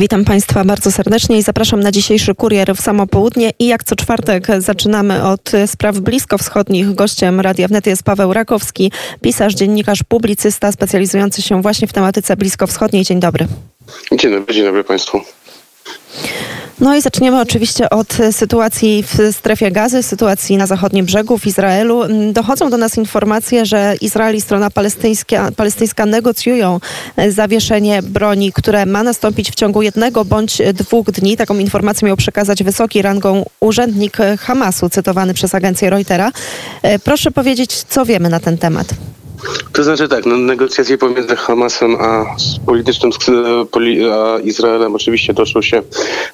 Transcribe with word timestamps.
Witam 0.00 0.24
Państwa 0.24 0.64
bardzo 0.64 0.92
serdecznie 0.92 1.38
i 1.38 1.42
zapraszam 1.42 1.80
na 1.80 1.92
dzisiejszy 1.92 2.34
kurier 2.34 2.74
w 2.76 2.80
samo 2.80 3.06
południe. 3.06 3.50
I 3.58 3.66
jak 3.66 3.84
co 3.84 3.96
czwartek 3.96 4.46
zaczynamy 4.58 5.24
od 5.24 5.52
spraw 5.66 5.98
bliskowschodnich. 5.98 6.94
Gościem 6.94 7.40
Radia 7.40 7.68
Wnet 7.68 7.86
jest 7.86 8.02
Paweł 8.02 8.32
Rakowski, 8.32 8.92
pisarz, 9.22 9.54
dziennikarz, 9.54 10.02
publicysta 10.08 10.72
specjalizujący 10.72 11.42
się 11.42 11.62
właśnie 11.62 11.88
w 11.88 11.92
tematyce 11.92 12.36
bliskowschodniej. 12.36 13.04
Dzień 13.04 13.20
dobry. 13.20 13.46
Dzień 14.12 14.32
dobry, 14.32 14.54
dzień 14.54 14.64
dobry 14.64 14.84
Państwu. 14.84 15.20
No 16.80 16.96
i 16.96 17.00
zaczniemy 17.00 17.40
oczywiście 17.40 17.90
od 17.90 18.16
sytuacji 18.30 19.02
w 19.02 19.36
strefie 19.36 19.70
gazy, 19.70 20.02
sytuacji 20.02 20.56
na 20.56 20.66
zachodnim 20.66 21.06
brzegu 21.06 21.38
w 21.38 21.46
Izraelu. 21.46 22.02
Dochodzą 22.32 22.70
do 22.70 22.76
nas 22.76 22.96
informacje, 22.96 23.66
że 23.66 23.94
Izrael 24.00 24.36
i 24.36 24.40
strona 24.40 24.70
palestyńska, 24.70 25.50
palestyńska 25.56 26.06
negocjują 26.06 26.80
zawieszenie 27.28 28.02
broni, 28.02 28.52
które 28.52 28.86
ma 28.86 29.02
nastąpić 29.02 29.50
w 29.50 29.54
ciągu 29.54 29.82
jednego 29.82 30.24
bądź 30.24 30.58
dwóch 30.74 31.10
dni. 31.10 31.36
Taką 31.36 31.58
informację 31.58 32.06
miał 32.06 32.16
przekazać 32.16 32.62
wysoki 32.62 33.02
rangą 33.02 33.44
urzędnik 33.60 34.16
Hamasu, 34.40 34.88
cytowany 34.88 35.34
przez 35.34 35.54
agencję 35.54 35.90
Reutera. 35.90 36.32
Proszę 37.04 37.30
powiedzieć, 37.30 37.82
co 37.88 38.04
wiemy 38.04 38.28
na 38.28 38.40
ten 38.40 38.58
temat. 38.58 38.86
To 39.72 39.84
znaczy 39.84 40.08
tak, 40.08 40.26
no, 40.26 40.36
negocjacje 40.36 40.98
pomiędzy 40.98 41.36
Hamasem 41.36 41.96
a 42.00 42.36
politycznym 42.66 43.10
a 44.12 44.38
Izraelem 44.38 44.94
oczywiście 44.94 45.34
doszło 45.34 45.62
się 45.62 45.82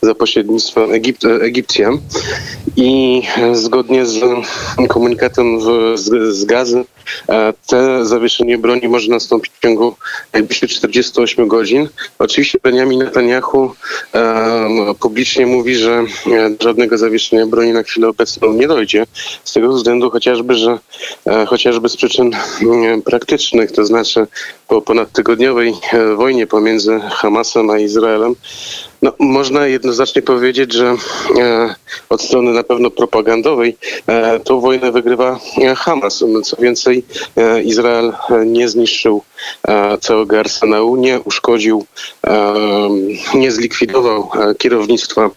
za 0.03 0.15
pośrednictwem 0.15 0.93
Egipt, 0.93 1.25
Egipcjan 1.25 1.99
i 2.77 3.23
zgodnie 3.53 4.07
z 4.07 4.21
komunikatem 4.89 5.61
w, 5.61 5.93
z, 5.99 6.35
z 6.35 6.45
gazy 6.45 6.85
e, 7.29 7.53
te 7.67 8.07
zawieszenie 8.07 8.59
broni 8.59 8.89
może 8.89 9.11
nastąpić 9.11 9.53
w 9.53 9.63
ciągu 9.63 9.97
najbliższych 10.33 10.71
48 10.71 11.49
godzin. 11.49 11.89
Oczywiście 12.19 12.59
Benjamin 12.63 12.99
Netanyahu 12.99 13.75
e, 14.15 14.95
publicznie 15.01 15.47
mówi, 15.47 15.75
że 15.75 16.05
e, 16.27 16.57
żadnego 16.61 16.99
zawieszenia 16.99 17.47
broni 17.47 17.73
na 17.73 17.83
chwilę 17.83 18.09
obecną 18.09 18.53
nie 18.53 18.69
dojdzie. 18.69 19.07
Z 19.45 19.53
tego 19.53 19.73
względu 19.73 20.11
chociażby, 20.11 20.55
że 20.55 20.79
e, 21.27 21.47
chociażby 21.47 21.89
z 21.89 21.97
przyczyn 21.97 22.31
praktycznych, 23.03 23.73
to 23.73 23.87
znaczy 23.87 24.27
po 24.69 24.83
ponadtygodniowej 24.83 25.75
e, 25.93 26.15
wojnie 26.15 26.47
pomiędzy 26.47 27.01
Hamasem 27.11 27.71
a 27.71 27.79
Izraelem, 27.79 28.35
no, 29.07 29.27
można 29.27 29.67
jednoznacznie 29.67 30.23
powiedzieć, 30.23 30.73
że 30.73 30.97
e, 31.39 31.75
od 32.09 32.23
strony 32.23 32.53
na 32.53 32.63
pewno 32.63 32.91
propagandowej 32.91 33.77
e, 34.07 34.41
tą 34.41 34.61
wojnę 34.61 34.93
wygrywa 34.93 35.39
e, 35.63 35.75
Hamas. 35.75 36.25
No, 36.29 36.43
co 36.43 36.57
więcej, 36.57 37.05
e, 37.37 37.63
Izrael 37.63 38.13
nie 38.47 38.69
zniszczył 38.69 39.23
e, 39.69 39.99
całego 39.99 40.39
arsenału, 40.39 40.97
nie 40.97 41.21
uszkodził, 41.21 41.85
e, 42.27 42.55
nie 43.35 43.53
zlikwidował 43.53 44.31
kierownictwa 44.59 45.31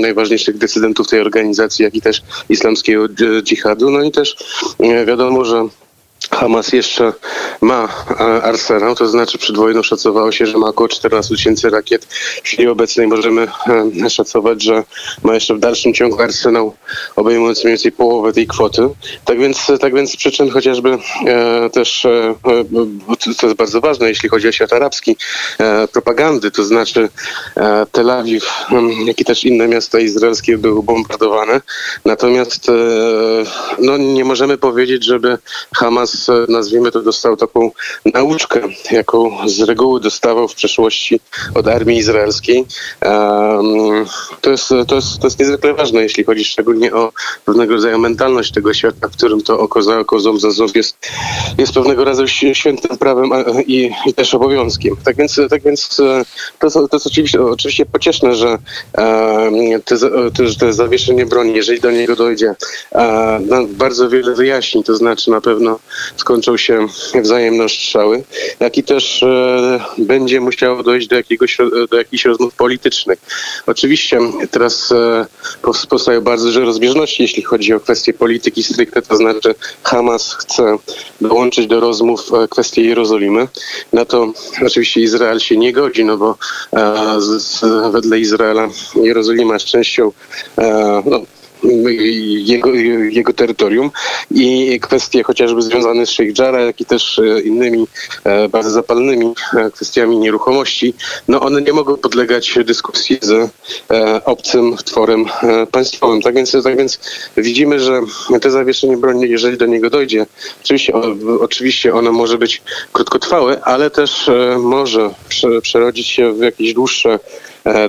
najważniejszych 0.00 0.58
decydentów 0.58 1.08
tej 1.08 1.20
organizacji, 1.20 1.82
jak 1.82 1.94
i 1.94 2.00
też 2.00 2.22
islamskiego 2.48 3.08
dżihadu. 3.42 3.90
No 3.90 4.02
i 4.02 4.10
też 4.12 4.36
wiadomo, 5.06 5.44
że 5.44 5.68
Hamas 6.30 6.72
jeszcze 6.72 7.12
ma 7.60 7.88
e, 8.10 8.42
arsenał, 8.42 8.94
to 8.94 9.08
znaczy 9.08 9.38
przed 9.38 9.56
wojną 9.56 9.82
szacowało 9.82 10.32
się, 10.32 10.46
że 10.46 10.58
ma 10.58 10.68
około 10.68 10.88
14 10.88 11.34
tysięcy 11.34 11.70
rakiet. 11.70 12.04
W 12.04 12.46
chwili 12.46 12.68
obecnej 12.68 13.06
możemy 13.06 13.48
e, 14.04 14.10
szacować, 14.10 14.62
że 14.62 14.84
ma 15.22 15.34
jeszcze 15.34 15.54
w 15.54 15.58
dalszym 15.58 15.94
ciągu 15.94 16.22
arsenał 16.22 16.74
obejmujący 17.16 17.60
mniej 17.64 17.72
więcej 17.72 17.92
połowę 17.92 18.32
tej 18.32 18.46
kwoty. 18.46 18.88
Tak 19.24 19.38
więc, 19.38 19.66
tak 19.80 19.94
więc 19.94 20.12
z 20.12 20.16
przyczyn 20.16 20.50
chociażby 20.50 20.98
e, 21.26 21.70
też, 21.70 22.04
e, 22.04 22.34
to 23.38 23.46
jest 23.46 23.58
bardzo 23.58 23.80
ważne, 23.80 24.08
jeśli 24.08 24.28
chodzi 24.28 24.48
o 24.48 24.52
świat 24.52 24.72
arabski, 24.72 25.16
e, 25.58 25.88
propagandy, 25.88 26.50
to 26.50 26.64
znaczy 26.64 27.08
e, 27.56 27.86
Tel 27.92 28.10
Awiw, 28.10 28.66
jak 29.04 29.20
i 29.20 29.24
też 29.24 29.44
inne 29.44 29.68
miasta 29.68 29.98
izraelskie 29.98 30.58
były 30.58 30.82
bombardowane. 30.82 31.60
Natomiast 32.04 32.70
no, 33.78 33.96
nie 33.96 34.24
możemy 34.24 34.58
powiedzieć, 34.58 35.04
żeby 35.04 35.38
Hamas 35.74 36.15
nazwijmy 36.48 36.90
to, 36.90 37.02
dostał 37.02 37.36
taką 37.36 37.70
nauczkę, 38.14 38.60
jaką 38.90 39.48
z 39.48 39.62
reguły 39.62 40.00
dostawał 40.00 40.48
w 40.48 40.54
przeszłości 40.54 41.20
od 41.54 41.68
armii 41.68 41.98
izraelskiej. 41.98 42.66
To 44.40 44.50
jest, 44.50 44.68
to 44.68 44.94
jest, 44.94 45.18
to 45.20 45.26
jest 45.26 45.38
niezwykle 45.38 45.74
ważne, 45.74 46.02
jeśli 46.02 46.24
chodzi 46.24 46.44
szczególnie 46.44 46.94
o 46.94 47.12
pewnego 47.44 47.74
rodzaju 47.74 47.98
mentalność 47.98 48.52
tego 48.52 48.74
świata, 48.74 49.08
w 49.08 49.16
którym 49.16 49.42
to 49.42 49.58
oko 49.58 49.82
za 49.82 49.98
oko, 49.98 50.20
ząb 50.20 50.40
za 50.40 50.50
ząb 50.50 50.76
jest, 50.76 50.96
jest 51.58 51.72
pewnego 51.72 52.04
rodzaju 52.04 52.28
świętym 52.52 52.98
prawem 52.98 53.30
i, 53.66 53.90
i 54.06 54.14
też 54.14 54.34
obowiązkiem. 54.34 54.96
Tak 55.04 55.16
więc, 55.16 55.40
tak 55.50 55.62
więc 55.62 56.00
e, 56.00 56.24
to, 56.58 56.70
to 56.70 56.96
jest 56.96 57.06
oczywiście, 57.06 57.42
oczywiście 57.42 57.86
pocieszne, 57.86 58.34
że 58.34 58.58
te, 59.84 59.96
te, 60.36 60.54
te 60.60 60.72
zawieszenie 60.72 61.26
broni, 61.26 61.54
jeżeli 61.54 61.80
do 61.80 61.90
niego 61.90 62.16
dojdzie, 62.16 62.54
no, 63.48 63.66
bardzo 63.68 64.08
wiele 64.08 64.34
wyjaśni, 64.34 64.84
to 64.84 64.96
znaczy 64.96 65.30
na 65.30 65.40
pewno 65.40 65.78
skończą 66.16 66.56
się 66.56 66.86
wzajemne 67.22 67.64
ostrzały, 67.64 68.24
jak 68.60 68.78
i 68.78 68.82
też 68.82 69.22
e, 69.22 69.80
będzie 69.98 70.40
musiało 70.40 70.82
dojść 70.82 71.08
do, 71.08 71.16
jakiegoś, 71.16 71.58
do 71.90 71.96
jakichś 71.96 72.24
rozmów 72.24 72.54
politycznych. 72.54 73.18
Oczywiście 73.66 74.18
teraz 74.50 74.92
e, 74.92 75.26
powstają 75.88 76.20
bardzo 76.20 76.44
duże 76.46 76.60
rozbieżności, 76.60 77.22
jeśli 77.22 77.42
chodzi 77.42 77.74
o 77.74 77.80
kwestie 77.80 78.12
polityki 78.12 78.62
stricte, 78.62 79.02
to 79.02 79.16
znaczy 79.16 79.54
Hamas 79.82 80.34
chce 80.34 80.78
dołączyć 81.20 81.66
do 81.66 81.80
rozmów 81.80 82.20
e, 82.34 82.48
kwestię 82.48 82.82
Jerozolimy. 82.82 83.48
Na 83.92 84.04
to 84.04 84.32
oczywiście 84.66 85.00
Izrael 85.00 85.40
się 85.40 85.56
nie 85.56 85.72
godzi, 85.72 86.04
no 86.04 86.16
bo 86.16 86.38
wedle 87.90 88.18
Izraela 88.18 88.68
Jerozolima 89.02 89.54
jest 89.54 89.66
częścią 89.66 90.12
no, 91.04 91.20
jego, 92.44 92.74
jego 93.10 93.32
terytorium 93.32 93.90
i 94.30 94.80
kwestie 94.80 95.22
chociażby 95.22 95.62
związane 95.62 96.06
z 96.06 96.10
Sheikh 96.10 96.38
Jarrah, 96.38 96.66
jak 96.66 96.80
i 96.80 96.84
też 96.84 97.18
e, 97.18 97.40
innymi 97.40 97.86
e, 98.24 98.48
bardzo 98.48 98.70
zapalnymi 98.70 99.34
e, 99.56 99.70
kwestiami 99.70 100.18
nieruchomości, 100.18 100.94
no 101.28 101.40
one 101.40 101.62
nie 101.62 101.72
mogą 101.72 101.96
podlegać 101.96 102.58
dyskusji 102.64 103.18
z 103.22 103.50
obcym 104.24 104.76
tworem 104.84 105.24
państwowym. 105.72 106.22
Tak 106.22 106.34
więc, 106.34 106.52
tak 106.64 106.76
więc 106.76 106.98
widzimy, 107.36 107.80
że 107.80 108.00
te 108.40 108.50
zawieszenie 108.50 108.96
broni, 108.96 109.30
jeżeli 109.30 109.56
do 109.56 109.66
niego 109.66 109.90
dojdzie, 109.90 110.26
oczywiście, 110.64 110.92
oczywiście 111.40 111.94
ono 111.94 112.12
może 112.12 112.38
być 112.38 112.62
krótkotrwałe, 112.92 113.60
ale 113.64 113.90
też 113.90 114.30
może 114.58 115.10
przerodzić 115.62 116.06
się 116.06 116.32
w 116.32 116.38
jakieś 116.38 116.74
dłuższe 116.74 117.18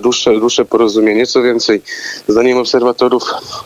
dłuższe, 0.01 0.39
dłuższe 0.39 0.65
porozumienie. 0.65 1.25
Co 1.25 1.41
więcej, 1.41 1.81
zdaniem 2.27 2.57
obserwatorów 2.57 3.23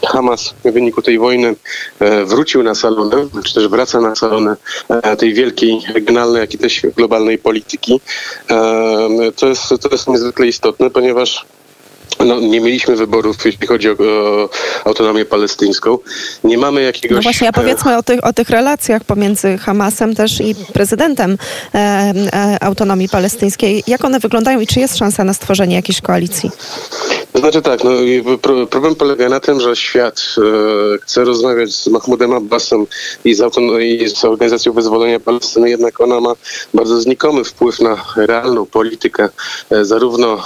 Hamas 0.08 0.54
w 0.66 0.72
wyniku 0.72 1.02
tej 1.02 1.20
wojny 1.20 1.56
e, 2.00 2.26
wrócił 2.26 2.64
na 2.64 2.76
salonę, 2.76 3.28
czy 3.46 3.54
też 3.54 3.68
wraca 3.68 4.02
na 4.02 4.16
salonę 4.16 4.56
e, 4.90 5.18
tej 5.18 5.34
wielkiej 5.34 5.80
regionalnej, 5.94 6.40
jak 6.40 6.54
i 6.54 6.58
też 6.58 6.82
globalnej 6.98 7.38
polityki. 7.38 8.02
To 9.36 9.48
jest, 9.48 9.70
to 9.82 9.90
jest 9.92 10.08
niezwykle 10.08 10.48
istotne, 10.48 10.90
ponieważ 10.90 11.46
no, 12.20 12.40
nie 12.40 12.62
mieliśmy 12.62 12.96
wyborów, 12.96 13.46
jeśli 13.46 13.68
chodzi 13.68 13.90
o, 13.90 13.94
o, 13.94 14.50
autonomię 14.86 15.26
palestyńską. 15.26 15.98
Nie 16.44 16.58
mamy 16.58 16.82
jakiegoś... 16.82 17.16
No 17.16 17.22
właśnie, 17.22 17.50
a 17.50 17.52
powiedzmy 17.52 17.98
o 17.98 18.04
tych, 18.04 18.24
o 18.24 18.34
tych 18.34 18.50
relacjach 18.50 19.04
pomiędzy 19.04 19.58
Hamasem 19.58 20.16
też 20.16 20.42
i 20.42 20.56
prezydentem 20.56 21.38
e, 21.76 21.78
e, 21.78 22.64
autonomii 22.64 23.10
palestyńskiej. 23.10 23.84
Jak 23.88 24.06
one 24.06 24.20
wyglądają 24.20 24.60
i 24.60 24.68
czy 24.68 24.80
jest 24.80 24.98
szansa 24.98 25.24
na 25.24 25.34
stworzenie 25.34 25.76
jakiejś 25.76 26.02
koalicji? 26.02 26.52
Znaczy 27.36 27.62
tak, 27.62 27.84
no, 27.84 27.92
problem 28.70 28.96
polega 28.96 29.30
na 29.30 29.40
tym, 29.40 29.60
że 29.60 29.76
świat 29.76 30.22
e, 30.38 30.98
chce 30.98 31.24
rozmawiać 31.24 31.74
z 31.74 31.88
Mahmudem 31.88 32.34
Abbasem 32.34 32.86
i 33.26 33.34
z, 33.34 33.42
i 33.82 34.10
z 34.10 34.26
Organizacją 34.26 34.74
Wyzwolenia 34.74 35.20
Palestyny, 35.20 35.70
jednak 35.70 36.02
ona 36.02 36.20
ma 36.20 36.34
bardzo 36.74 37.02
znikomy 37.02 37.44
wpływ 37.44 37.80
na 37.80 38.06
realną 38.16 38.66
politykę, 38.66 39.30
e, 39.70 39.86
zarówno 39.86 40.44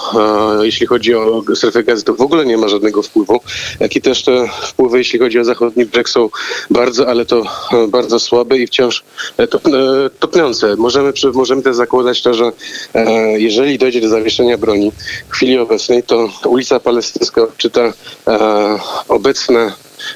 e, 0.61 0.65
jeśli 0.65 0.87
chodzi 0.87 1.15
o 1.15 1.43
strefę 1.55 1.83
gazy, 1.83 2.03
to 2.03 2.13
w 2.13 2.21
ogóle 2.21 2.45
nie 2.45 2.57
ma 2.57 2.67
żadnego 2.67 3.03
wpływu, 3.03 3.39
jak 3.79 3.95
i 3.95 4.01
też 4.01 4.23
te 4.23 4.47
wpływy, 4.63 4.97
jeśli 4.97 5.19
chodzi 5.19 5.39
o 5.39 5.43
zachodni 5.43 5.85
brzeg 5.85 6.09
są 6.09 6.29
bardzo, 6.69 7.07
ale 7.07 7.25
to 7.25 7.43
e, 7.73 7.87
bardzo 7.87 8.19
słabe 8.19 8.57
i 8.57 8.67
wciąż 8.67 9.03
e, 9.37 9.47
top, 9.47 9.67
e, 9.67 9.71
topniące. 10.19 10.75
Możemy, 10.75 11.13
możemy 11.33 11.61
też 11.61 11.75
zakładać 11.75 12.21
to, 12.21 12.33
że 12.33 12.51
jeżeli 13.37 13.77
dojdzie 13.77 14.01
do 14.01 14.09
zawieszenia 14.09 14.57
broni 14.57 14.91
w 15.29 15.33
chwili 15.33 15.57
obecnej, 15.57 16.03
to 16.03 16.29
ulica 16.45 16.74
palestyńska 16.79 17.41
odczyta 17.41 17.81
e, 17.81 17.93
obecne 19.07 19.71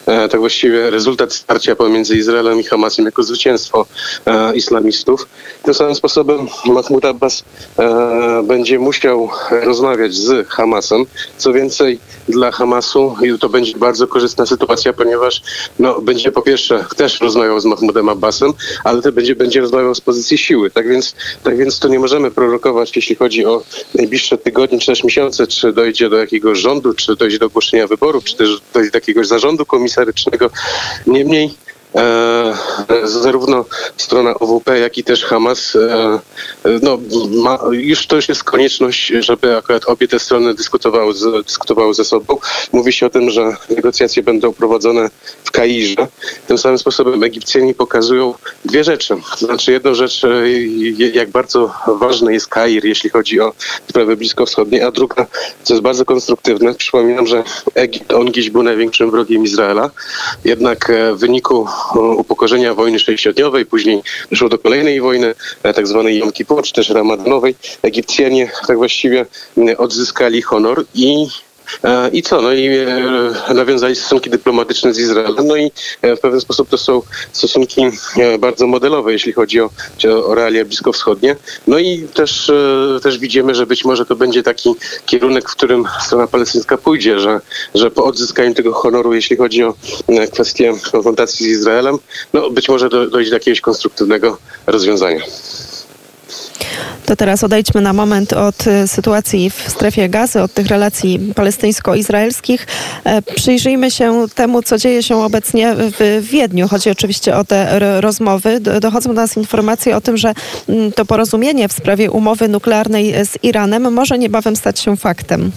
tak 0.06 0.40
właściwie 0.40 0.90
rezultat 0.90 1.34
starcia 1.34 1.76
pomiędzy 1.76 2.18
Izraelem 2.18 2.60
i 2.60 2.64
Hamasem 2.64 3.06
jako 3.06 3.24
zwycięstwo 3.24 3.86
e, 4.26 4.56
islamistów. 4.56 5.28
Tym 5.64 5.74
samym 5.74 5.96
sposobem 5.96 6.48
Mahmoud 6.66 7.06
Abbas 7.06 7.44
e, 7.80 8.44
będzie 8.44 8.80
musiał 8.80 9.30
rozmawiać 9.52 10.14
z 10.14 10.48
Hamasem. 10.48 11.06
Co 11.38 11.54
więcej, 11.54 12.00
dla 12.30 12.52
Hamasu 12.52 13.16
to 13.40 13.50
będzie 13.50 13.78
bardzo 13.78 14.08
korzystna 14.08 14.46
sytuacja, 14.46 14.94
ponieważ 14.94 15.42
no, 15.80 16.02
będzie 16.02 16.32
po 16.32 16.42
pierwsze 16.42 16.86
też 16.96 17.22
rozmawiał 17.22 17.60
z 17.60 17.66
Mahmoudem 17.66 18.10
Abbasem, 18.10 18.54
ale 18.84 19.02
to 19.02 19.12
będzie, 19.12 19.36
będzie 19.36 19.62
rozmawiał 19.62 19.96
z 19.96 20.02
pozycji 20.02 20.38
siły. 20.38 20.72
Tak 20.72 20.88
więc, 20.88 21.16
tak 21.44 21.58
więc 21.58 21.80
to 21.80 21.88
nie 21.88 22.00
możemy 22.00 22.32
prorokować, 22.32 22.96
jeśli 22.96 23.16
chodzi 23.16 23.46
o 23.46 23.64
najbliższe 23.96 24.38
tygodnie 24.38 24.80
czy 24.80 24.86
też 24.86 25.04
miesiące, 25.04 25.48
czy 25.48 25.74
dojdzie 25.74 26.10
do 26.10 26.18
jakiegoś 26.18 26.60
rządu, 26.60 26.94
czy 26.94 27.16
dojdzie 27.16 27.40
do 27.40 27.46
ogłoszenia 27.46 27.88
wyborów, 27.88 28.24
czy 28.24 28.36
też 28.36 28.62
dojdzie 28.74 28.92
do 28.92 28.98
jakiegoś 28.98 29.28
zarządu 29.28 29.66
komisarycznego. 29.80 30.50
Niemniej 31.08 31.56
zarówno 33.04 33.66
strona 33.98 34.34
OWP, 34.34 34.80
jak 34.80 34.98
i 34.98 35.04
też 35.04 35.26
Hamas, 35.26 35.76
e, 35.76 36.20
no, 36.82 36.98
ma, 37.30 37.60
już 37.72 38.08
to 38.08 38.16
już 38.16 38.30
jest 38.30 38.44
konieczność, 38.44 39.14
żeby 39.20 39.58
akurat 39.58 39.86
obie 39.86 40.08
te 40.08 40.20
strony 40.20 40.54
dyskutowały, 40.54 41.14
z, 41.14 41.46
dyskutowały 41.46 41.94
ze 41.94 42.06
sobą. 42.06 42.38
Mówi 42.74 42.94
się 42.94 43.06
o 43.06 43.10
tym, 43.10 43.30
że 43.30 43.56
negocjacje 43.70 44.24
będą 44.24 44.54
prowadzone 44.54 45.10
w 45.44 45.52
Kairze. 45.52 46.08
Tym 46.48 46.58
samym 46.58 46.78
sposobem 46.78 47.24
Egipcjanie 47.24 47.74
pokazują 47.74 48.34
dwie 48.66 48.84
rzeczy. 48.84 49.16
Znaczy 49.38 49.72
jedną 49.72 49.94
rzecz, 49.94 50.24
e, 50.24 50.50
jak 51.14 51.30
bardzo 51.30 51.74
ważny 51.88 52.34
jest 52.34 52.48
Kair, 52.48 52.86
jeśli 52.86 53.10
chodzi 53.10 53.40
o 53.40 53.54
sprawy 53.90 54.18
bliskowschodnie, 54.18 54.86
a 54.86 54.92
druga, 54.92 55.28
co 55.64 55.74
jest 55.74 55.84
bardzo 55.84 56.06
konstruktywne, 56.06 56.74
przypominam, 56.76 57.28
że 57.28 57.44
Egipt, 57.76 58.14
on 58.14 58.26
gdzieś 58.26 58.50
był 58.50 58.64
największym 58.64 59.12
wrogiem 59.12 59.44
Izraela, 59.44 59.90
jednak 60.46 60.92
w 61.14 61.20
wyniku 61.20 61.68
upokorzenia 61.96 62.74
wojny 62.74 63.00
sześciodniowej, 63.00 63.66
później 63.66 64.02
doszło 64.32 64.50
do 64.50 64.60
kolejnej 64.60 65.02
wojny, 65.02 65.36
e, 65.64 65.74
tak 65.74 65.88
zwanej 65.88 66.18
Jom 66.18 66.32
Kippur, 66.32 66.64
czy 66.64 66.74
też 66.74 66.90
ramadanowej. 66.90 67.56
Egipcjanie 67.82 68.52
tak 68.68 68.78
właściwie 68.78 69.26
odzyskali 69.78 70.42
honor 70.42 70.86
i 70.96 71.28
I 72.14 72.22
co? 72.22 72.42
No 72.42 72.54
i 72.54 72.68
e, 72.68 73.54
nawiązali 73.54 73.96
stosunki 73.96 74.30
dyplomatyczne 74.30 74.94
z 74.94 75.00
Izraelem. 75.00 75.48
No 75.48 75.56
i 75.56 75.72
e, 76.02 76.16
w 76.16 76.20
pewien 76.20 76.42
sposób 76.42 76.70
to 76.70 76.78
są 76.78 77.02
stosunki 77.32 77.82
bardzo 78.40 78.68
modelowe, 78.68 79.14
jeśli 79.14 79.34
chodzi 79.34 79.62
o, 79.62 79.70
o 80.26 80.36
realia 80.36 80.66
bliskowschodnie. 80.66 81.36
No 81.68 81.80
i 81.80 82.08
też, 82.14 82.52
też 83.04 83.20
widzimy, 83.20 83.56
że 83.56 83.66
być 83.66 83.86
może 83.86 84.06
to 84.06 84.16
będzie 84.16 84.44
taki 84.44 84.76
kierunek, 85.06 85.50
w 85.50 85.56
którym 85.56 85.86
strona 86.02 86.28
palestyńska 86.28 86.78
pójdzie, 86.78 87.20
że, 87.20 87.42
że 87.76 87.92
po 87.92 88.04
odzyskaniu 88.04 88.54
tego 88.54 88.74
honoru, 88.74 89.14
jeśli 89.14 89.38
chodzi 89.38 89.64
o 89.64 89.74
kwestię 90.34 90.74
konfrontacji 90.92 91.46
z 91.46 91.50
Izraelem, 91.50 91.98
no 92.34 92.50
być 92.50 92.70
może 92.70 92.90
dojdzie 92.90 93.30
do 93.30 93.36
jakiegoś 93.36 93.62
konstruktywnego 93.62 94.38
rozwiązania. 94.68 95.22
To 97.10 97.16
teraz 97.16 97.44
odejdźmy 97.44 97.82
na 97.82 97.94
moment 97.94 98.34
od 98.34 98.68
e, 98.68 98.88
sytuacji 98.88 99.50
w 99.50 99.70
strefie 99.70 100.10
gazy, 100.10 100.42
od 100.42 100.54
tych 100.54 100.68
relacji 100.68 101.34
palestyńsko-izraelskich. 101.36 102.68
E, 103.04 103.22
przyjrzyjmy 103.22 103.92
się 103.92 104.26
temu, 104.36 104.64
co 104.64 104.78
dzieje 104.78 105.04
się 105.04 105.24
obecnie 105.24 105.76
w 105.78 106.20
Wiedniu. 106.22 106.68
Chodzi 106.68 106.90
oczywiście 106.90 107.36
o 107.36 107.44
te 107.44 107.80
rozmowy. 108.02 108.60
Dochodzą 108.60 109.10
do 109.10 109.22
nas 109.22 109.38
informacje 109.38 109.96
o 109.98 110.02
tym, 110.02 110.18
że 110.18 110.34
mm, 110.70 110.92
to 110.92 111.06
porozumienie 111.06 111.68
w 111.68 111.74
sprawie 111.74 112.12
umowy 112.12 112.48
nuklearnej 112.48 113.26
z 113.26 113.44
Iranem 113.44 113.94
może 113.94 114.18
niebawem 114.18 114.56
stać 114.56 114.80
się 114.80 114.98
faktem. 114.98 115.52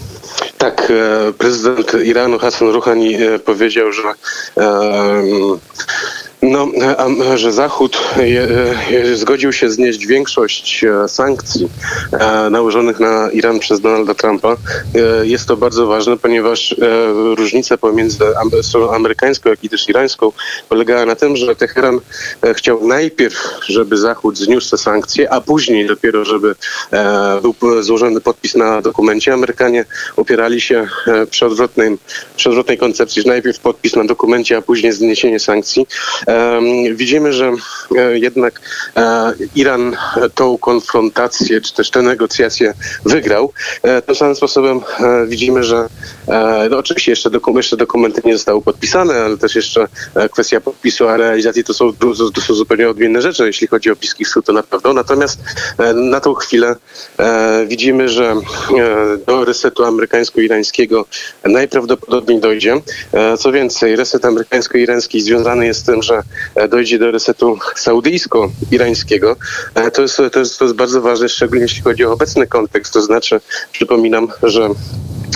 Tak, 0.58 0.92
e, 1.28 1.32
prezydent 1.32 1.92
Iranu 2.04 2.38
Hassan 2.38 2.68
Rouhani 2.68 3.16
powiedział, 3.44 3.92
że 3.92 4.02
no, 6.42 6.68
że 7.34 7.52
Zachód 7.52 7.98
zgodził 9.14 9.52
się 9.52 9.70
znieść 9.70 10.06
większość 10.06 10.84
e, 10.84 11.08
sankcji 11.08 11.68
e, 12.12 12.50
nałożonych 12.50 13.00
na 13.00 13.30
Iran 13.30 13.58
przez 13.58 13.80
Donalda 13.80 14.14
Trumpa. 14.14 14.56
E, 14.94 15.26
jest 15.26 15.48
to 15.48 15.56
bardzo 15.56 15.86
ważne, 15.86 16.16
ponieważ 16.16 16.74
różnica 17.36 17.76
pomiędzy 17.76 18.18
stroną 18.62 18.94
amerykańską, 18.94 19.50
jak 19.50 19.64
i 19.64 19.68
też 19.68 19.88
irańską 19.88 20.32
polegała 20.68 21.06
na 21.06 21.16
tym, 21.16 21.36
że 21.36 21.56
Teheran 21.56 22.00
chciał 22.54 22.86
najpierw, 22.86 23.36
żeby 23.66 23.96
Zachód 23.96 24.38
zniósł 24.38 24.70
te 24.70 24.78
sankcje, 24.78 25.32
a 25.32 25.40
później 25.40 25.86
dopiero, 25.86 26.24
żeby 26.24 26.54
był 27.42 27.82
złożony 27.82 28.20
podpis 28.20 28.54
na 28.54 28.82
dokumencie. 28.82 29.32
Amerykanie 29.32 29.84
opierali 30.16 30.60
się 30.60 30.86
przy 31.30 31.46
odwrotnej, 31.46 31.98
przy 32.36 32.48
odwrotnej 32.48 32.78
koncepcji, 32.78 33.22
że 33.22 33.28
najpierw 33.28 33.58
podpis 33.58 33.96
na 33.96 34.04
dokumencie, 34.04 34.56
a 34.56 34.62
później 34.62 34.92
zniesienie 34.92 35.40
sankcji. 35.40 35.86
Widzimy, 36.94 37.32
że 37.32 37.52
e, 37.96 38.18
jednak 38.18 38.60
e, 38.96 39.32
Iran 39.54 39.96
tą 40.34 40.58
konfrontację, 40.58 41.60
czy 41.60 41.74
też 41.74 41.90
te 41.90 42.02
negocjacje 42.02 42.74
wygrał. 43.04 43.52
E, 43.82 44.02
tym 44.02 44.14
samym 44.14 44.36
sposobem 44.36 44.80
widzimy, 45.26 45.64
że 45.64 45.88
no 46.70 46.78
oczywiście 46.78 47.12
jeszcze, 47.12 47.30
dokum 47.30 47.56
jeszcze 47.56 47.76
dokumenty 47.76 48.22
nie 48.24 48.32
zostały 48.32 48.62
podpisane, 48.62 49.14
ale 49.14 49.36
też 49.36 49.54
jeszcze 49.54 49.86
kwestia 50.32 50.60
podpisu, 50.60 51.08
a 51.08 51.16
realizacji 51.16 51.64
to 51.64 51.74
są, 51.74 51.92
to 52.34 52.40
są 52.40 52.54
zupełnie 52.54 52.88
odmienne 52.88 53.22
rzeczy, 53.22 53.46
jeśli 53.46 53.66
chodzi 53.66 53.90
o 53.90 53.96
Bliski 53.96 54.24
Wschód, 54.24 54.46
to 54.46 54.52
na 54.52 54.62
pewno. 54.62 54.92
Natomiast 54.92 55.40
na 55.94 56.20
tą 56.20 56.34
chwilę 56.34 56.76
widzimy, 57.66 58.08
że 58.08 58.34
do 59.26 59.44
resetu 59.44 59.84
amerykańsko-irańskiego 59.84 61.04
najprawdopodobniej 61.44 62.40
dojdzie. 62.40 62.80
Co 63.38 63.52
więcej, 63.52 63.96
reset 63.96 64.24
amerykańsko-irański 64.24 65.20
związany 65.20 65.66
jest 65.66 65.80
z 65.80 65.84
tym, 65.84 66.02
że 66.02 66.21
E, 66.54 66.68
dojdzie 66.68 66.98
do 66.98 67.10
resetu 67.10 67.58
saudyjsko-irańskiego. 67.76 69.36
E, 69.74 69.90
to 69.90 70.02
jest, 70.02 70.16
to, 70.32 70.38
jest, 70.38 70.58
to 70.58 70.64
jest 70.64 70.76
bardzo 70.76 71.00
ważne, 71.00 71.28
szczególnie 71.28 71.62
jeśli 71.62 71.82
chodzi 71.82 72.04
o 72.04 72.12
obecny 72.12 72.46
kontekst. 72.46 72.92
To 72.92 73.02
znaczy, 73.02 73.40
przypominam, 73.72 74.28
że 74.42 74.68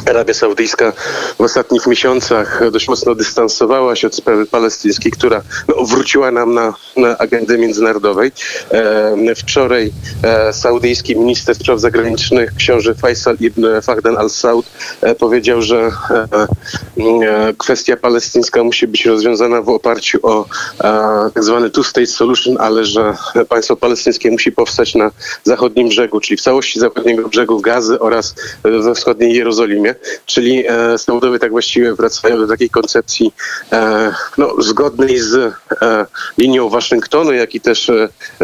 Arabia 0.07 0.35
Saudyjska 0.35 0.93
w 1.39 1.41
ostatnich 1.41 1.87
miesiącach 1.87 2.71
dość 2.71 2.89
mocno 2.89 3.15
dystansowała 3.15 3.97
się 3.97 4.07
od 4.07 4.15
sprawy 4.15 4.47
palestyńskiej, 4.47 5.13
która 5.13 5.43
no, 5.69 5.85
wróciła 5.85 6.31
nam 6.31 6.55
na, 6.55 6.75
na 6.97 7.19
agendę 7.19 7.59
międzynarodowej. 7.59 8.33
E, 8.71 9.35
wczoraj 9.35 9.93
e, 10.23 10.53
saudyjski 10.53 11.17
minister 11.17 11.55
spraw 11.55 11.81
zagranicznych, 11.81 12.55
książę 12.55 12.95
Faisal 12.95 13.37
ibn 13.41 13.67
Fahdan 13.83 14.17
al-Saud 14.17 14.67
e, 15.01 15.15
powiedział, 15.15 15.63
że 15.63 15.77
e, 16.11 16.27
e, 16.33 17.55
kwestia 17.59 17.97
palestyńska 17.97 18.65
musi 18.65 18.87
być 18.87 19.07
rozwiązana 19.07 19.63
w 19.63 19.69
oparciu 19.69 20.19
o 20.23 20.47
e, 20.81 21.31
tak 21.35 21.45
zwany 21.45 21.71
two-state 21.71 22.07
solution, 22.07 22.57
ale 22.61 22.85
że 22.85 23.15
państwo 23.49 23.77
palestyńskie 23.77 24.31
musi 24.31 24.53
powstać 24.53 24.95
na 24.95 25.11
zachodnim 25.45 25.89
brzegu, 25.89 26.21
czyli 26.21 26.37
w 26.37 26.41
całości 26.41 26.81
zachodniego 26.81 27.29
brzegu 27.29 27.61
Gazy 27.61 28.01
oraz 28.01 28.35
we 28.65 28.95
wschodniej 28.95 29.35
Jerozolimie 29.35 29.96
czyli 30.27 30.65
e, 30.69 30.99
Saudowie 30.99 31.39
tak 31.39 31.51
właściwie 31.51 31.95
wracają 31.95 32.39
do 32.39 32.47
takiej 32.47 32.71
koncepcji 32.71 33.33
e, 33.73 34.13
no, 34.39 34.55
zgodnej 34.59 35.19
z 35.19 35.35
e, 35.35 36.07
linią 36.39 36.69
Waszyngtonu, 36.69 37.33
jak 37.33 37.55
i 37.55 37.61
też 37.61 37.91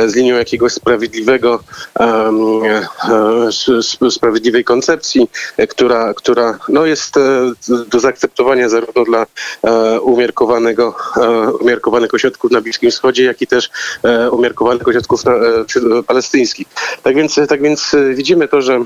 z 0.07 0.15
linią 0.15 0.37
jakiegoś 0.37 0.73
sprawiedliwego, 0.73 1.63
sprawiedliwej 4.11 4.65
koncepcji, 4.65 5.29
która, 5.69 6.15
która 6.15 6.59
no, 6.69 6.87
jest 6.87 7.15
do 7.89 8.01
zaakceptowania 8.01 8.69
zarówno 8.69 9.05
dla 9.05 9.27
umiarkowanego, 10.03 10.97
umiarkowanych 11.61 12.15
ośrodków 12.15 12.51
na 12.51 12.61
Bliskim 12.61 12.91
Wschodzie, 12.91 13.25
jak 13.25 13.43
i 13.43 13.47
też 13.47 13.71
umiarkowanych 14.31 14.89
ośrodków 14.89 15.25
na, 15.25 15.33
palestyńskich. 16.07 16.67
Tak 17.03 17.17
więc, 17.17 17.41
tak 17.49 17.63
więc 17.63 17.97
widzimy 18.15 18.49
to, 18.49 18.63
że 18.63 18.85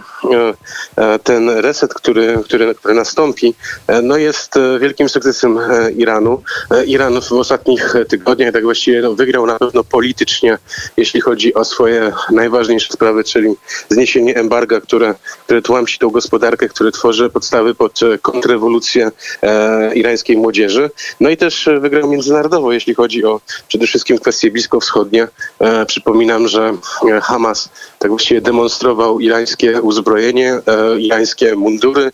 ten 1.22 1.50
reset, 1.50 1.94
który, 1.94 2.38
który, 2.46 2.74
który 2.74 2.94
nastąpi, 2.94 3.54
e, 3.86 4.02
no 4.02 4.16
jest 4.16 4.56
e, 4.56 4.78
wielkim 4.78 5.08
sukcesem 5.08 5.58
e, 5.58 5.90
Iranu. 5.90 6.42
Iran 6.86 7.20
w 7.20 7.32
ostatnich 7.32 7.94
tygodniach 8.08 8.52
tak 8.52 8.62
właściwie 8.62 9.00
no, 9.00 9.14
wygrał 9.14 9.46
na 9.46 9.58
pewno 9.58 9.84
politycznie, 9.84 10.58
jeśli 10.96 11.20
chodzi 11.20 11.54
o 11.54 11.64
swoje 11.64 12.12
najważniejsze 12.30 12.92
sprawy, 12.92 13.24
czyli 13.24 13.54
zniesienie 13.88 14.36
embarga, 14.36 14.80
które, 14.80 15.14
które 15.44 15.62
tłamsi 15.62 15.98
tą 15.98 16.10
gospodarkę, 16.10 16.68
które 16.68 16.92
tworzy 16.92 17.30
podstawy 17.30 17.74
pod 17.74 18.00
kontrrewolucję 18.22 19.10
e, 19.42 19.94
irańskiej 19.94 20.36
młodzieży. 20.36 20.90
No 21.20 21.30
i 21.30 21.36
też 21.36 21.68
wygrał 21.80 22.10
międzynarodowo, 22.10 22.72
jeśli 22.72 22.94
chodzi 22.94 23.24
o 23.24 23.40
przede 23.68 23.86
wszystkim 23.86 24.18
kwestie 24.18 24.50
bliskowschodnie. 24.50 25.28
E, 25.58 25.86
przypominam, 25.86 26.48
że 26.48 26.74
Hamas 27.22 27.68
tak 27.98 28.10
właściwie 28.10 28.40
demonstrował 28.40 29.20
irańskie 29.20 29.82
uzbrojenie, 29.82 30.52
e, 30.66 31.00
irańskie 31.00 31.56
mundury, 31.56 32.12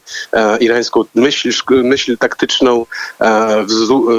irańską 0.60 1.04
myśl, 1.14 1.50
myśl 1.70 2.18
taktyczną 2.18 2.86
e, 3.20 3.64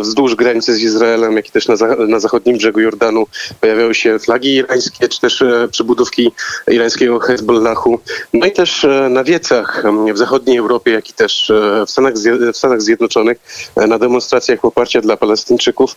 wzdłuż 0.02 0.36
granicy 0.36 0.74
z 0.74 0.80
Izraelem, 0.80 1.36
jak 1.36 1.50
i 1.50 1.52
też 1.52 1.68
na, 1.68 1.76
na 2.08 2.20
zachodnim 2.20 2.58
brzegu 2.58 2.80
Jordanu 2.80 3.26
pojawiały 3.62 3.96
się 3.96 4.20
flagi 4.20 4.56
irańskie, 4.56 5.08
czy 5.08 5.22
też 5.22 5.42
e, 5.42 5.68
przybudówki 5.72 6.32
irańskiego 6.68 7.20
Hezbollahu. 7.20 8.00
No 8.34 8.46
i 8.46 8.52
też 8.52 8.86
e, 8.86 9.10
na 9.10 9.24
wiecach 9.24 9.84
w 10.14 10.18
zachodniej 10.18 10.58
Europie, 10.58 10.92
jak 10.92 11.10
i 11.10 11.14
też 11.14 11.50
e, 11.50 11.86
w 11.86 11.92
Stanach, 11.92 12.14
w 12.54 12.58
Stanach 12.58 12.82
Zjednoczonych 12.82 13.38
e, 13.76 13.88
na 13.88 14.00
demonstracjach 14.00 14.60
poparcia 14.60 15.02
dla 15.02 15.18
Palestyńczyków 15.18 15.96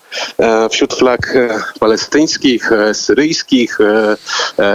wśród 0.71 0.95
flag 0.95 1.35
palestyńskich, 1.81 2.71
syryjskich, 2.93 3.79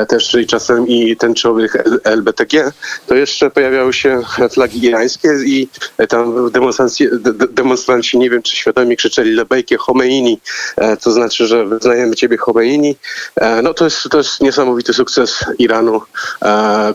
też 0.07 0.35
i 0.35 0.47
czasem 0.47 0.87
i 0.87 1.17
tęczowych 1.17 1.75
LBTG, 2.03 2.71
to 3.07 3.15
jeszcze 3.15 3.49
pojawiały 3.49 3.93
się 3.93 4.21
flagi 4.51 4.85
irańskie 4.85 5.20
i 5.45 5.67
tam 6.09 6.51
demonstranci, 6.51 7.07
demonstranci 7.49 8.17
nie 8.17 8.29
wiem 8.29 8.41
czy 8.41 8.55
świadomie 8.55 8.95
krzyczeli 8.95 9.31
lebejkie 9.31 9.77
Khomeini, 9.77 10.39
to 11.03 11.11
znaczy, 11.11 11.47
że 11.47 11.65
wyznajemy 11.65 12.15
ciebie 12.15 12.37
Khomeini. 12.37 12.95
No 13.63 13.73
to 13.73 13.85
jest, 13.85 14.09
to 14.09 14.17
jest 14.17 14.41
niesamowity 14.41 14.93
sukces 14.93 15.45
Iranu, 15.59 16.01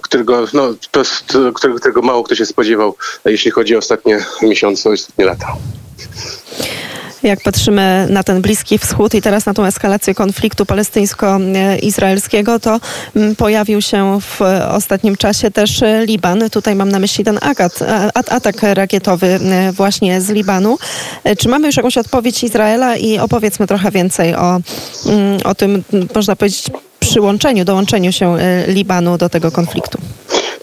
którego, 0.02 0.46
no, 0.52 0.74
to 0.90 1.00
jest, 1.00 1.24
którego, 1.54 1.78
którego 1.78 2.02
mało 2.02 2.22
kto 2.22 2.34
się 2.34 2.46
spodziewał, 2.46 2.96
jeśli 3.24 3.50
chodzi 3.50 3.74
o 3.74 3.78
ostatnie 3.78 4.24
miesiące, 4.42 4.90
ostatnie 4.90 5.24
lata 5.24 5.56
jak 7.28 7.42
patrzymy 7.42 8.06
na 8.10 8.22
ten 8.22 8.42
Bliski 8.42 8.78
Wschód 8.78 9.14
i 9.14 9.22
teraz 9.22 9.46
na 9.46 9.54
tą 9.54 9.64
eskalację 9.64 10.14
konfliktu 10.14 10.66
palestyńsko-izraelskiego, 10.66 12.60
to 12.60 12.80
mm, 13.16 13.36
pojawił 13.36 13.82
się 13.82 14.20
w 14.20 14.40
ostatnim 14.70 15.16
czasie 15.16 15.50
też 15.50 15.82
Liban. 16.06 16.50
Tutaj 16.50 16.74
mam 16.74 16.88
na 16.88 16.98
myśli 16.98 17.24
ten 17.24 17.38
agat, 17.42 17.78
atak 18.14 18.62
rakietowy 18.62 19.26
mm, 19.26 19.72
właśnie 19.72 20.20
z 20.20 20.30
Libanu. 20.30 20.78
E, 21.24 21.36
czy 21.36 21.48
mamy 21.48 21.66
już 21.66 21.76
jakąś 21.76 21.98
odpowiedź 21.98 22.44
Izraela 22.44 22.96
i 22.96 23.18
opowiedzmy 23.18 23.66
trochę 23.66 23.90
więcej 23.90 24.34
o, 24.34 24.60
mm, 25.06 25.38
o 25.44 25.54
tym, 25.54 25.82
można 26.14 26.36
powiedzieć, 26.36 26.70
przyłączeniu, 27.00 27.64
dołączeniu 27.64 28.12
się 28.12 28.36
e, 28.36 28.66
Libanu 28.66 29.18
do 29.18 29.28
tego 29.28 29.50
konfliktu? 29.50 29.98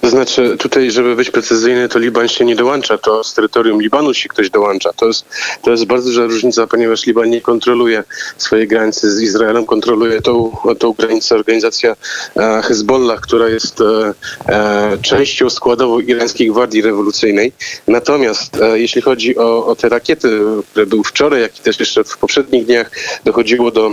To 0.04 0.10
znaczy, 0.10 0.58
tutaj, 0.58 0.92
żeby 0.92 1.16
być 1.16 1.32
precyzyjny, 1.32 1.90
to 1.90 2.00
Liban 2.00 2.28
się 2.28 2.46
nie 2.46 2.56
dołącza, 2.56 2.98
to 2.98 3.24
z 3.24 3.34
terytorium 3.34 3.82
Libanu 3.82 4.14
się 4.14 4.30
ktoś 4.30 4.50
dołącza. 4.50 4.94
To 4.94 5.08
jest, 5.08 5.26
to 5.62 5.72
jest 5.72 5.86
bardzo 5.86 6.10
duża 6.10 6.26
różnica, 6.26 6.68
ponieważ 6.68 7.06
Liban 7.06 7.30
nie 7.30 7.42
kontroluje 7.42 8.04
swojej 8.38 8.68
granicy 8.68 9.12
z 9.12 9.22
Izraelem, 9.22 9.66
kontroluje 9.66 10.22
tą, 10.22 10.58
tą 10.80 10.94
granicę 10.94 11.36
organizacja 11.36 11.96
e, 12.38 12.62
Hezbollah, 12.62 13.22
która 13.22 13.50
jest 13.50 13.82
e, 13.82 14.14
e, 14.48 14.98
częścią 15.02 15.50
składową 15.50 16.00
irańskiej 16.00 16.52
gwardii 16.52 16.82
rewolucyjnej. 16.82 17.52
Natomiast 17.88 18.62
e, 18.62 18.80
jeśli 18.80 19.02
chodzi 19.02 19.38
o, 19.38 19.66
o, 19.66 19.76
te 19.76 19.90
rakiety, 19.90 20.40
które 20.72 20.86
były 20.86 21.04
wczoraj, 21.04 21.42
jak 21.42 21.60
i 21.60 21.62
też 21.62 21.80
jeszcze 21.80 22.04
w 22.04 22.18
poprzednich 22.18 22.66
dniach 22.66 22.92
dochodziło 23.24 23.72
do 23.72 23.88
e, 23.88 23.92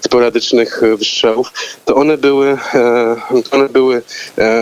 sporadycznych 0.00 0.80
wystrzałów, 0.98 1.52
to 1.84 1.94
one 1.94 2.18
były, 2.18 2.58
e, 2.74 3.16
one 3.50 3.68
były 3.68 4.02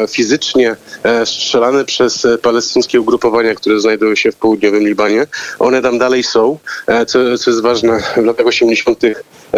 fizycznie 0.09 0.32
fizycznie 0.33 0.77
e, 1.03 1.27
strzelane 1.27 1.85
przez 1.85 2.25
e, 2.25 2.39
palestyńskie 2.39 3.01
ugrupowania, 3.01 3.55
które 3.55 3.81
znajdują 3.81 4.15
się 4.15 4.33
w 4.33 4.37
południowym 4.37 4.87
Libanie. 4.87 5.27
One 5.59 5.83
tam 5.83 5.99
dalej 5.99 6.23
są, 6.23 6.59
e, 6.87 7.07
co, 7.07 7.39
co 7.39 7.51
jest 7.51 7.63
ważne. 7.63 8.01
W 8.17 8.25
latach 8.25 8.47
80. 8.47 8.99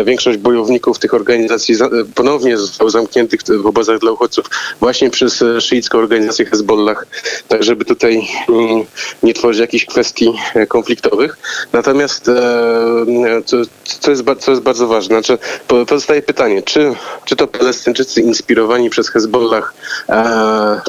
większość 0.04 0.38
bojowników 0.38 0.98
tych 0.98 1.14
organizacji 1.14 1.74
ponownie 2.14 2.56
zostało 2.56 2.90
zamkniętych 2.90 3.40
w 3.62 3.66
obozach 3.66 3.98
dla 3.98 4.12
uchodźców 4.12 4.46
właśnie 4.80 5.10
przez 5.10 5.44
szyicką 5.60 5.98
organizację 5.98 6.46
Hezbollah, 6.46 7.06
tak 7.48 7.62
żeby 7.62 7.84
tutaj 7.84 8.28
mm, 8.48 8.84
nie 9.22 9.34
tworzyć 9.34 9.60
jakichś 9.60 9.84
kwestii 9.84 10.32
konfliktowych. 10.68 11.38
Natomiast 11.72 12.24
to, 12.24 13.56
to, 14.00 14.10
jest, 14.10 14.24
to 14.44 14.50
jest 14.50 14.62
bardzo 14.62 14.86
ważne. 14.86 15.14
Znaczy, 15.14 15.38
pozostaje 15.86 16.22
pytanie, 16.22 16.62
czy, 16.62 16.94
czy 17.24 17.36
to 17.36 17.46
Palestyńczycy 17.46 18.20
inspirowani 18.20 18.90
przez 18.90 19.10
Hezbollah 19.10 19.74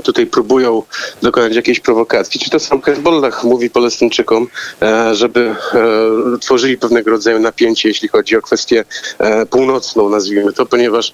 tutaj 0.03 0.25
próbują 0.25 0.83
dokonać 1.21 1.55
jakiejś 1.55 1.79
prowokacji. 1.79 2.39
Czy 2.39 2.49
to 2.49 2.59
sam 2.59 2.81
Hezbollah 2.81 3.43
mówi 3.43 3.69
Palestyńczykom, 3.69 4.47
e, 4.81 5.15
żeby 5.15 5.55
e, 5.73 6.37
tworzyli 6.39 6.77
pewnego 6.77 7.11
rodzaju 7.11 7.39
napięcie, 7.39 7.89
jeśli 7.89 8.07
chodzi 8.07 8.37
o 8.37 8.41
kwestię 8.41 8.79
e, 8.79 8.85
północną, 9.49 10.09
nazwijmy 10.09 10.53
to, 10.53 10.65
ponieważ, 10.65 11.13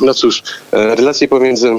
no 0.00 0.14
cóż, 0.14 0.42
relacje 0.72 1.28
pomiędzy 1.28 1.70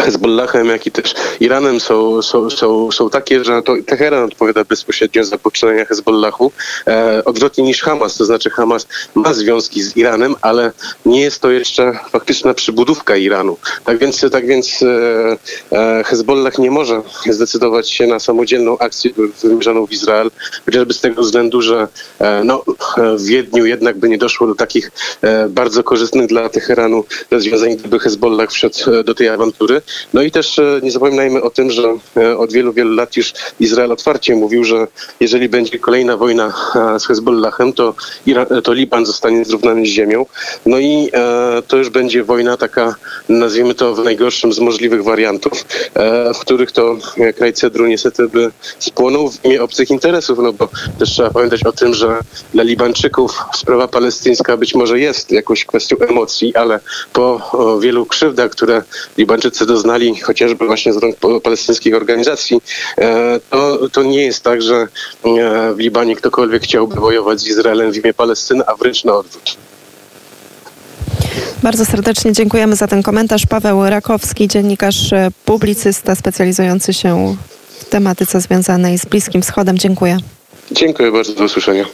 Hezbollahem, 0.06 0.66
jak 0.66 0.86
i 0.86 0.90
też 0.90 1.14
Iranem 1.40 1.80
są, 1.80 2.22
są, 2.22 2.50
są, 2.50 2.92
są 2.92 3.10
takie, 3.10 3.44
że 3.44 3.62
to 3.62 3.74
Teheran 3.86 4.24
odpowiada 4.24 4.64
bezpośrednio 4.64 5.24
za 5.24 5.38
poczynania 5.38 5.84
Hezbollahu, 5.84 6.52
e, 6.86 7.24
odwrotnie 7.24 7.64
niż 7.64 7.82
Hamas, 7.82 8.16
to 8.16 8.24
znaczy 8.24 8.50
Hamas 8.50 8.86
ma 9.14 9.34
związki 9.34 9.82
z 9.82 9.96
Iranem, 9.96 10.34
ale 10.42 10.72
nie 11.06 11.20
jest 11.20 11.40
to 11.40 11.50
jeszcze 11.50 11.98
faktyczna 12.10 12.54
przybudówka 12.54 13.16
Iranu. 13.16 13.56
Tak 13.84 13.98
więc, 13.98 14.26
tak 14.32 14.46
więc 14.46 14.82
e, 14.82 15.36
e 15.72 16.04
Hezbollah 16.04 16.58
nie 16.58 16.70
może 16.70 17.02
zdecydować 17.30 17.90
się 17.90 18.06
na 18.06 18.20
samodzielną 18.20 18.78
akcję 18.78 19.10
wymierzoną 19.42 19.86
w 19.86 19.92
Izrael, 19.92 20.30
chociażby 20.66 20.94
z 20.94 21.00
tego 21.00 21.22
względu, 21.22 21.62
że 21.62 21.88
e, 22.18 22.44
no, 22.44 22.64
w 23.16 23.24
Wiedniu 23.24 23.66
jednak 23.66 23.98
by 23.98 24.08
nie 24.08 24.18
doszło 24.18 24.46
do 24.46 24.54
takich 24.54 24.90
e, 25.22 25.48
bardzo 25.48 25.82
korzystnych 25.82 26.26
dla 26.26 26.48
Teheranu 26.48 27.04
rozwiązań, 27.30 27.76
gdyby 27.76 27.98
Hezbollah 27.98 28.50
wszedł 28.50 28.90
e, 28.90 29.04
do 29.04 29.14
tej 29.14 29.28
awantury. 29.28 29.82
No 30.14 30.22
i 30.22 30.30
też 30.30 30.58
e, 30.58 30.80
nie 30.82 30.90
zapominajmy 30.90 31.42
o 31.42 31.50
tym, 31.50 31.70
że 31.70 31.98
e, 32.16 32.38
od 32.38 32.52
wielu, 32.52 32.72
wielu 32.72 32.94
lat 32.94 33.16
już 33.16 33.32
Izrael 33.60 33.92
otwarcie 33.92 34.36
mówił, 34.36 34.64
że 34.64 34.86
jeżeli 35.20 35.48
będzie 35.48 35.78
kolejna 35.78 36.16
wojna 36.16 36.52
e, 36.74 37.00
z 37.00 37.06
Hezbollahem, 37.06 37.72
to, 37.72 37.94
to 38.64 38.72
Liban 38.72 39.06
zostanie 39.06 39.44
zrównany 39.44 39.86
z 39.86 39.88
ziemią. 39.88 40.26
No 40.66 40.78
i 40.78 41.10
to 41.68 41.76
już 41.76 41.90
będzie 41.90 42.24
wojna 42.24 42.56
taka, 42.56 42.94
nazwijmy 43.28 43.74
to 43.74 43.94
w 43.94 44.04
najgorszym 44.04 44.52
z 44.52 44.58
możliwych 44.58 45.04
wariantów, 45.04 45.64
w 46.34 46.38
których 46.38 46.72
to 46.72 46.96
kraj 47.36 47.52
Cedru 47.52 47.86
niestety 47.86 48.28
by 48.28 48.50
spłonął 48.78 49.30
w 49.30 49.44
imię 49.44 49.62
obcych 49.62 49.90
interesów, 49.90 50.38
no 50.38 50.52
bo 50.52 50.68
też 50.98 51.10
trzeba 51.10 51.30
pamiętać 51.30 51.66
o 51.66 51.72
tym, 51.72 51.94
że 51.94 52.18
dla 52.54 52.62
Libańczyków 52.62 53.38
sprawa 53.54 53.88
palestyńska 53.88 54.56
być 54.56 54.74
może 54.74 55.00
jest 55.00 55.30
jakąś 55.32 55.64
kwestią 55.64 55.96
emocji, 56.08 56.54
ale 56.54 56.80
po 57.12 57.50
wielu 57.80 58.06
krzywdach, 58.06 58.50
które 58.50 58.82
Libańczycy 59.18 59.66
do 59.66 59.69
doznali 59.70 60.20
chociażby 60.20 60.66
właśnie 60.66 60.92
z 60.92 60.96
rąk 60.96 61.16
palestyńskich 61.42 61.94
organizacji, 61.94 62.60
e, 62.98 63.40
to, 63.50 63.88
to 63.92 64.02
nie 64.02 64.22
jest 64.22 64.44
tak, 64.44 64.62
że 64.62 64.74
e, 64.74 64.88
w 65.74 65.78
Libanie 65.78 66.16
ktokolwiek 66.16 66.62
chciałby 66.62 66.96
wojować 66.96 67.40
z 67.40 67.46
Izraelem 67.46 67.92
w 67.92 67.96
imię 67.96 68.14
Palestyny, 68.14 68.66
a 68.66 68.76
wręcz 68.76 69.04
na 69.04 69.12
odwrót. 69.12 69.56
Bardzo 71.62 71.84
serdecznie 71.84 72.32
dziękujemy 72.32 72.76
za 72.76 72.86
ten 72.86 73.02
komentarz. 73.02 73.46
Paweł 73.46 73.90
Rakowski, 73.90 74.48
dziennikarz, 74.48 75.12
e, 75.12 75.28
publicysta 75.44 76.14
specjalizujący 76.14 76.92
się 76.92 77.36
w 77.80 77.84
tematyce 77.84 78.40
związanej 78.40 78.98
z 78.98 79.06
Bliskim 79.06 79.42
Wschodem. 79.42 79.78
Dziękuję. 79.78 80.16
Dziękuję 80.70 81.12
bardzo, 81.12 81.32
do 81.32 81.44
usłyszenia. 81.44 81.84